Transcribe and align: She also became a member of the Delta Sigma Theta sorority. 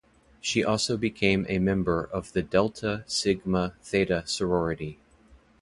She 0.39 0.63
also 0.63 0.97
became 0.97 1.45
a 1.47 1.59
member 1.59 2.03
of 2.05 2.31
the 2.33 2.41
Delta 2.41 3.03
Sigma 3.05 3.75
Theta 3.83 4.23
sorority. 4.25 4.97